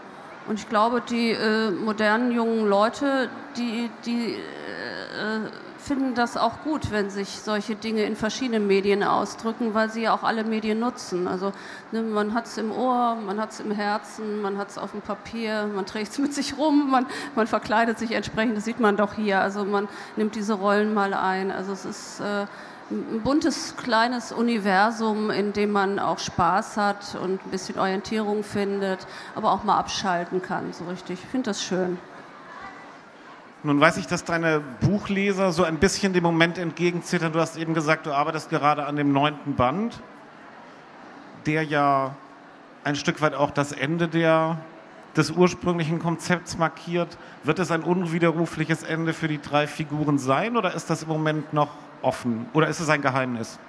[0.47, 6.91] Und ich glaube, die äh, modernen jungen Leute, die, die äh, finden das auch gut,
[6.91, 11.27] wenn sich solche Dinge in verschiedenen Medien ausdrücken, weil sie ja auch alle Medien nutzen.
[11.27, 11.51] Also
[11.91, 14.91] ne, man hat es im Ohr, man hat es im Herzen, man hat es auf
[14.91, 18.79] dem Papier, man trägt es mit sich rum, man, man verkleidet sich entsprechend, das sieht
[18.79, 19.41] man doch hier.
[19.41, 21.51] Also man nimmt diese Rollen mal ein.
[21.51, 22.45] Also es ist äh,
[22.89, 29.05] ein buntes, kleines Universum, in dem man auch Spaß hat und ein bisschen Orientierung findet,
[29.35, 31.19] aber auch mal abschalten kann, so richtig.
[31.23, 31.97] Ich finde das schön.
[33.67, 37.33] Nun weiß ich, dass deine Buchleser so ein bisschen dem Moment entgegenzittern.
[37.33, 40.01] Du hast eben gesagt, du arbeitest gerade an dem neunten Band,
[41.45, 42.15] der ja
[42.85, 44.57] ein Stück weit auch das Ende der,
[45.17, 47.17] des ursprünglichen Konzepts markiert.
[47.43, 51.51] Wird es ein unwiderrufliches Ende für die drei Figuren sein oder ist das im Moment
[51.51, 52.45] noch offen?
[52.53, 53.59] Oder ist es ein Geheimnis?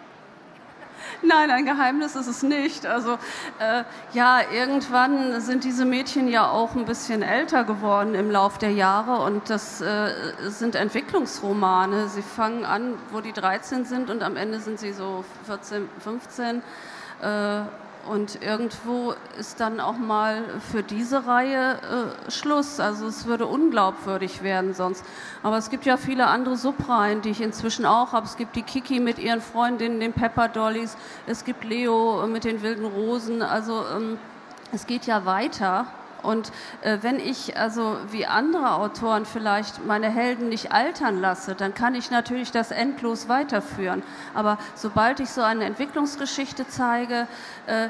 [1.22, 2.86] Nein, ein Geheimnis ist es nicht.
[2.86, 3.14] Also
[3.58, 8.70] äh, ja, irgendwann sind diese Mädchen ja auch ein bisschen älter geworden im Lauf der
[8.70, 10.10] Jahre und das äh,
[10.48, 12.08] sind Entwicklungsromane.
[12.08, 16.62] Sie fangen an, wo die 13 sind und am Ende sind sie so 14, 15.
[17.20, 17.62] Äh,
[18.08, 20.42] und irgendwo ist dann auch mal
[20.72, 21.78] für diese Reihe
[22.26, 22.80] äh, Schluss.
[22.80, 25.04] Also es würde unglaubwürdig werden sonst.
[25.42, 28.26] Aber es gibt ja viele andere Subreihen, die ich inzwischen auch habe.
[28.26, 30.96] Es gibt die Kiki mit ihren Freundinnen, den Pepper Dollies.
[31.26, 33.42] Es gibt Leo mit den wilden Rosen.
[33.42, 34.18] Also ähm,
[34.72, 35.86] es geht ja weiter.
[36.22, 36.50] Und
[36.82, 41.94] äh, wenn ich also wie andere Autoren vielleicht meine Helden nicht altern lasse, dann kann
[41.94, 44.02] ich natürlich das endlos weiterführen.
[44.34, 47.26] Aber sobald ich so eine Entwicklungsgeschichte zeige,
[47.66, 47.88] äh,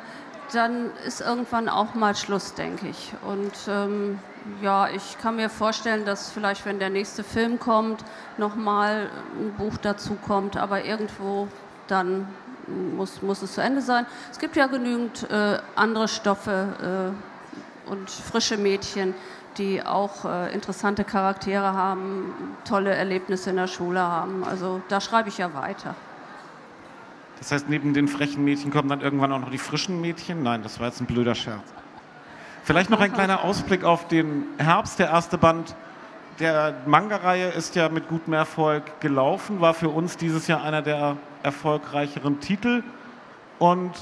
[0.53, 3.13] dann ist irgendwann auch mal Schluss, denke ich.
[3.27, 4.19] Und ähm,
[4.63, 8.05] ja, ich kann mir vorstellen, dass vielleicht, wenn der nächste Film kommt,
[8.39, 11.49] nochmal ein Buch dazu kommt, aber irgendwo
[11.87, 12.29] dann
[12.97, 14.07] muss, muss es zu Ende sein.
[14.31, 17.28] Es gibt ja genügend äh, andere Stoffe, äh,
[17.89, 19.15] und frische Mädchen,
[19.57, 24.45] die auch äh, interessante Charaktere haben, tolle Erlebnisse in der Schule haben.
[24.45, 25.95] Also da schreibe ich ja weiter.
[27.39, 30.43] Das heißt, neben den frechen Mädchen kommen dann irgendwann auch noch die frischen Mädchen?
[30.43, 31.63] Nein, das war jetzt ein blöder Scherz.
[32.65, 34.99] Vielleicht noch ein kleiner Ausblick auf den Herbst.
[34.99, 35.75] Der erste Band
[36.39, 41.17] der Manga-Reihe ist ja mit gutem Erfolg gelaufen, war für uns dieses Jahr einer der
[41.43, 42.83] erfolgreicheren Titel.
[43.59, 43.93] Und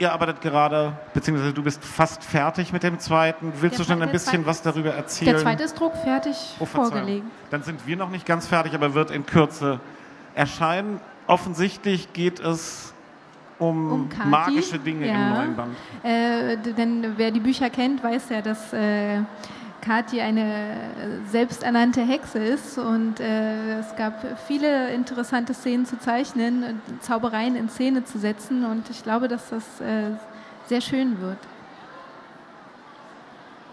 [0.00, 3.52] ihr arbeitet gerade, beziehungsweise du bist fast fertig mit dem zweiten.
[3.60, 5.32] Willst Der du schon zweite- ein bisschen was darüber erzählen?
[5.34, 7.26] Der zweite ist druckfertig Oh, vorgelegt.
[7.50, 9.78] Dann sind wir noch nicht ganz fertig, aber wird in Kürze
[10.34, 11.00] erscheinen.
[11.26, 12.94] Offensichtlich geht es
[13.58, 15.28] um, Um Kati, magische Dinge im ja.
[15.34, 15.76] neuen Band.
[16.02, 19.18] Äh, denn wer die Bücher kennt, weiß ja, dass äh,
[19.80, 26.62] Kathi eine äh, selbsternannte Hexe ist und äh, es gab viele interessante Szenen zu zeichnen,
[26.62, 30.10] und Zaubereien in Szene zu setzen und ich glaube, dass das äh,
[30.66, 31.38] sehr schön wird.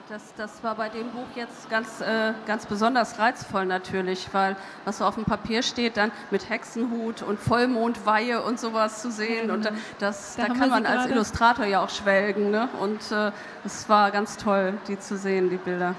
[0.09, 4.99] Das, das war bei dem Buch jetzt ganz, äh, ganz besonders reizvoll natürlich, weil was
[4.99, 9.51] so auf dem Papier steht, dann mit Hexenhut und Vollmondweihe und sowas zu sehen.
[9.51, 11.07] Und da- das, Da da kann man als.
[11.11, 12.51] Illustrator ja auch schwelgen.
[12.51, 12.69] Ne?
[12.79, 13.31] Und äh,
[13.65, 15.93] es war ganz toll, die zu sehen, die Bilder.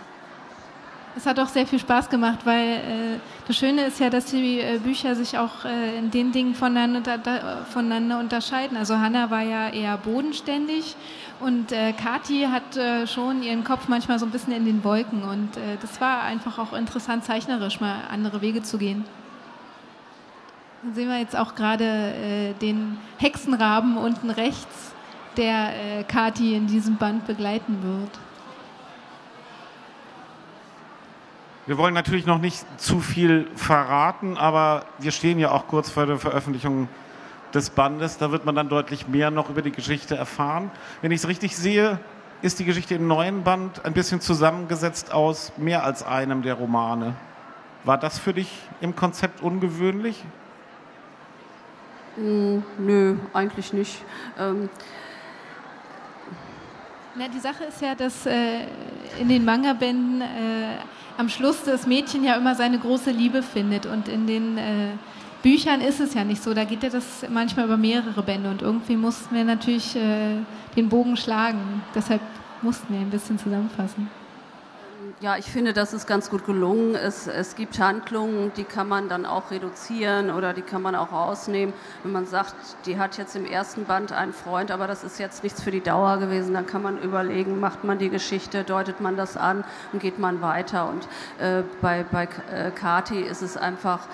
[1.17, 4.61] Es hat auch sehr viel Spaß gemacht, weil äh, das Schöne ist ja, dass die
[4.61, 8.77] äh, Bücher sich auch äh, in den Dingen voneinander, da, voneinander unterscheiden.
[8.77, 10.95] Also Hannah war ja eher bodenständig
[11.41, 15.23] und äh, Kathi hat äh, schon ihren Kopf manchmal so ein bisschen in den Wolken
[15.23, 19.05] und äh, das war einfach auch interessant zeichnerisch, mal andere Wege zu gehen.
[20.83, 24.93] Dann sehen wir jetzt auch gerade äh, den Hexenraben unten rechts,
[25.37, 28.11] der äh, Kathi in diesem Band begleiten wird.
[31.67, 36.07] Wir wollen natürlich noch nicht zu viel verraten, aber wir stehen ja auch kurz vor
[36.07, 36.89] der Veröffentlichung
[37.55, 38.19] des Bandes.
[38.19, 40.71] Da wird man dann deutlich mehr noch über die Geschichte erfahren.
[41.03, 41.99] Wenn ich es richtig sehe,
[42.43, 47.15] ist die Geschichte im neuen Band ein bisschen zusammengesetzt aus mehr als einem der Romane.
[47.85, 50.25] War das für dich im Konzept ungewöhnlich?
[52.17, 54.03] Nö, eigentlich nicht.
[54.39, 54.69] Ähm,
[57.15, 58.67] Na, die Sache ist ja, dass äh,
[59.21, 60.25] in den Manga-Bänden äh,
[61.17, 63.87] am Schluss das Mädchen ja immer seine große Liebe findet.
[63.87, 64.91] Und in den äh,
[65.43, 66.55] Büchern ist es ja nicht so.
[66.55, 68.51] Da geht ja das manchmal über mehrere Bände.
[68.51, 70.37] Und irgendwie mussten wir natürlich äh,
[70.77, 71.83] den Bogen schlagen.
[71.95, 72.21] Deshalb
[72.63, 74.09] mussten wir ein bisschen zusammenfassen.
[75.21, 76.95] Ja, ich finde, das ist ganz gut gelungen.
[76.95, 81.11] Es, es gibt Handlungen, die kann man dann auch reduzieren oder die kann man auch
[81.11, 81.75] rausnehmen.
[82.05, 82.55] Wenn man sagt,
[82.87, 85.81] die hat jetzt im ersten Band einen Freund, aber das ist jetzt nichts für die
[85.81, 90.01] Dauer gewesen, dann kann man überlegen, macht man die Geschichte, deutet man das an und
[90.01, 90.89] geht man weiter.
[90.89, 91.09] Und
[91.41, 94.07] äh, bei, bei äh, Kati ist es einfach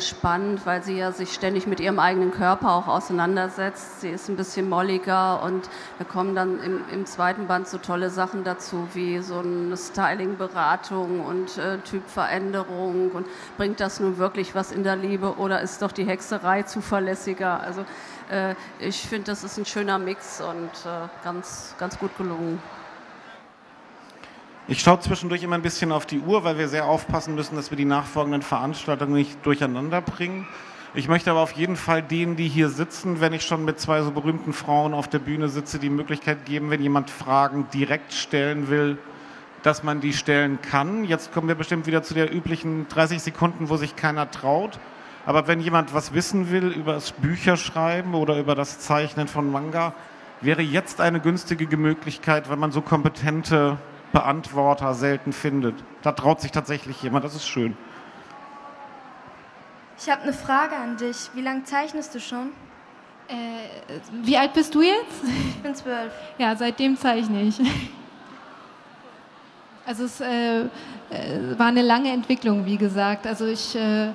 [0.00, 4.00] spannend, weil sie ja sich ständig mit ihrem eigenen Körper auch auseinandersetzt.
[4.00, 8.10] Sie ist ein bisschen molliger und da kommen dann im, im zweiten Band so tolle
[8.10, 14.72] Sachen dazu, wie so eine Styling-Beratung und äh, Typveränderung und bringt das nun wirklich was
[14.72, 17.60] in der Liebe oder ist doch die Hexerei zuverlässiger?
[17.60, 17.84] Also
[18.30, 22.60] äh, ich finde, das ist ein schöner Mix und äh, ganz, ganz gut gelungen.
[24.70, 27.70] Ich schaue zwischendurch immer ein bisschen auf die Uhr, weil wir sehr aufpassen müssen, dass
[27.70, 30.46] wir die nachfolgenden Veranstaltungen nicht durcheinander bringen.
[30.92, 34.02] Ich möchte aber auf jeden Fall denen, die hier sitzen, wenn ich schon mit zwei
[34.02, 38.68] so berühmten Frauen auf der Bühne sitze, die Möglichkeit geben, wenn jemand Fragen direkt stellen
[38.68, 38.98] will,
[39.62, 41.04] dass man die stellen kann.
[41.04, 44.78] Jetzt kommen wir bestimmt wieder zu der üblichen 30 Sekunden, wo sich keiner traut.
[45.24, 49.94] Aber wenn jemand was wissen will über das Bücherschreiben oder über das Zeichnen von Manga,
[50.42, 53.78] wäre jetzt eine günstige Möglichkeit, weil man so kompetente
[54.12, 55.74] Beantworter selten findet.
[56.02, 57.76] Da traut sich tatsächlich jemand, das ist schön.
[60.00, 61.30] Ich habe eine Frage an dich.
[61.34, 62.52] Wie lange zeichnest du schon?
[63.28, 65.24] Äh, wie alt bist du jetzt?
[65.50, 66.12] Ich bin zwölf.
[66.38, 67.60] Ja, seitdem zeichne ich.
[69.84, 70.66] Also es äh, äh,
[71.56, 73.26] war eine lange Entwicklung, wie gesagt.
[73.26, 74.10] Also ich äh,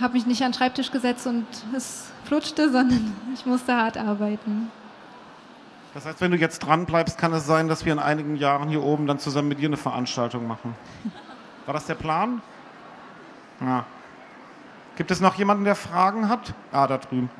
[0.00, 4.70] habe mich nicht an den Schreibtisch gesetzt und es flutschte, sondern ich musste hart arbeiten.
[5.92, 8.68] Das heißt, wenn du jetzt dran bleibst, kann es sein, dass wir in einigen Jahren
[8.68, 10.76] hier oben dann zusammen mit dir eine Veranstaltung machen.
[11.66, 12.40] War das der Plan?
[13.60, 13.84] Ja.
[14.96, 16.54] Gibt es noch jemanden, der Fragen hat?
[16.70, 17.30] Ah, da drüben.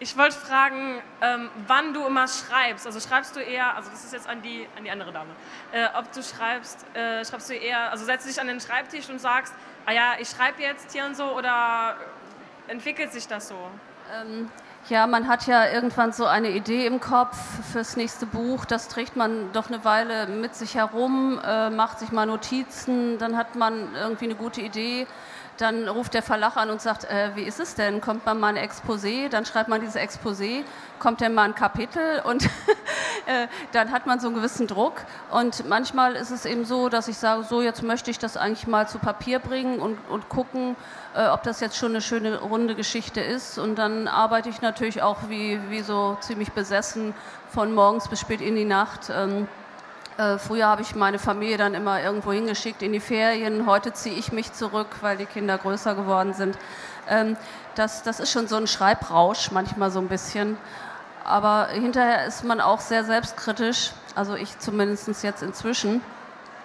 [0.00, 2.86] Ich wollte fragen, ähm, wann du immer schreibst.
[2.86, 5.30] Also schreibst du eher, also das ist jetzt an die, an die andere Dame,
[5.72, 9.08] äh, ob du schreibst, äh, schreibst du eher, also setzt du dich an den Schreibtisch
[9.08, 9.54] und sagst,
[9.86, 11.96] ah ja, ich schreibe jetzt hier und so oder
[12.68, 13.56] entwickelt sich das so?
[14.10, 14.48] Ähm,
[14.88, 17.36] ja, man hat ja irgendwann so eine Idee im Kopf
[17.72, 18.64] fürs nächste Buch.
[18.64, 23.36] Das trägt man doch eine Weile mit sich herum, äh, macht sich mal Notizen, dann
[23.36, 25.06] hat man irgendwie eine gute Idee.
[25.58, 28.00] Dann ruft der Verlag an und sagt, äh, wie ist es denn?
[28.00, 29.28] Kommt man mal ein Exposé?
[29.28, 30.62] Dann schreibt man dieses Exposé,
[31.00, 32.44] kommt dann mal ein Kapitel und
[33.28, 35.04] äh, dann hat man so einen gewissen Druck.
[35.30, 38.66] Und manchmal ist es eben so, dass ich sage, so jetzt möchte ich das eigentlich
[38.66, 40.76] mal zu Papier bringen und, und gucken,
[41.14, 43.58] äh, ob das jetzt schon eine schöne runde Geschichte ist.
[43.58, 47.14] Und dann arbeite ich natürlich auch wie, wie so ziemlich besessen
[47.50, 49.10] von morgens bis spät in die Nacht.
[49.10, 49.46] Ähm,
[50.16, 53.66] äh, früher habe ich meine Familie dann immer irgendwo hingeschickt in die Ferien.
[53.66, 56.58] Heute ziehe ich mich zurück, weil die Kinder größer geworden sind.
[57.08, 57.36] Ähm,
[57.74, 60.56] das, das ist schon so ein Schreibrausch, manchmal so ein bisschen.
[61.28, 63.92] Aber hinterher ist man auch sehr selbstkritisch.
[64.14, 66.00] Also ich zumindest jetzt inzwischen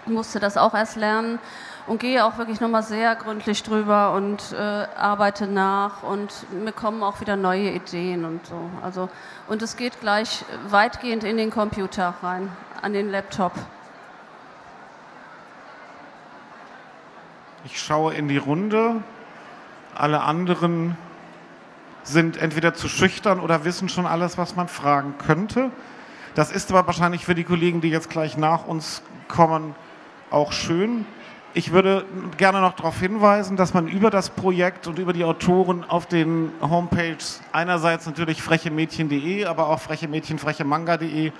[0.06, 1.38] musste das auch erst lernen
[1.86, 7.02] und gehe auch wirklich nochmal sehr gründlich drüber und äh, arbeite nach und mir kommen
[7.02, 8.70] auch wieder neue Ideen und so.
[8.82, 9.08] Also,
[9.48, 12.50] und es geht gleich weitgehend in den Computer rein,
[12.80, 13.52] an den Laptop.
[17.64, 19.02] Ich schaue in die Runde.
[19.94, 20.96] Alle anderen
[22.04, 25.70] sind entweder zu schüchtern oder wissen schon alles, was man fragen könnte.
[26.34, 29.74] Das ist aber wahrscheinlich für die Kollegen, die jetzt gleich nach uns kommen,
[30.30, 31.06] auch schön.
[31.56, 32.04] Ich würde
[32.36, 36.50] gerne noch darauf hinweisen, dass man über das Projekt und über die Autoren auf den
[36.60, 41.30] Homepages einerseits natürlich frechemädchen.de, aber auch frechemädchen-frechemanga.de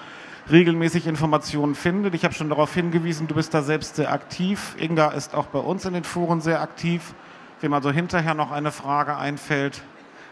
[0.50, 2.14] regelmäßig Informationen findet.
[2.14, 4.76] Ich habe schon darauf hingewiesen, du bist da selbst sehr aktiv.
[4.78, 7.14] Inga ist auch bei uns in den Foren sehr aktiv.
[7.60, 9.82] Wem also hinterher noch eine Frage einfällt,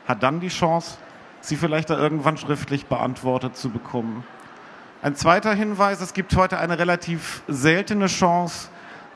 [0.07, 0.98] hat dann die Chance,
[1.40, 4.24] sie vielleicht da irgendwann schriftlich beantwortet zu bekommen.
[5.03, 8.68] Ein zweiter Hinweis, es gibt heute eine relativ seltene Chance,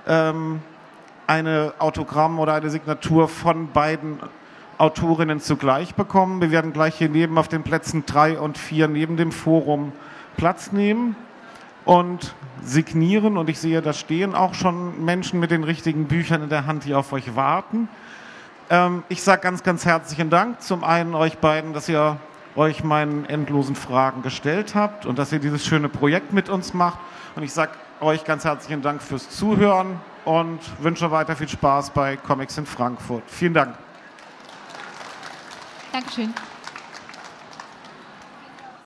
[0.07, 0.61] ähm,
[1.27, 4.19] eine Autogramm oder eine Signatur von beiden
[4.79, 6.41] Autorinnen zugleich bekommen.
[6.41, 9.93] Wir werden gleich hier neben auf den Plätzen drei und vier neben dem Forum
[10.37, 11.17] Platz nehmen
[11.85, 13.39] und signieren.
[13.39, 16.85] Und ich sehe, da stehen auch schon Menschen mit den richtigen Büchern in der Hand,
[16.85, 17.89] die auf euch warten.
[18.69, 20.61] Ähm, ich sage ganz, ganz herzlichen Dank.
[20.61, 22.19] Zum einen euch beiden, dass ihr
[22.57, 26.99] euch meinen endlosen Fragen gestellt habt und dass ihr dieses schöne Projekt mit uns macht.
[27.35, 32.17] Und ich sage euch ganz herzlichen Dank fürs Zuhören und wünsche weiter viel Spaß bei
[32.17, 33.23] Comics in Frankfurt.
[33.27, 33.77] Vielen Dank.
[35.93, 36.35] Dankeschön.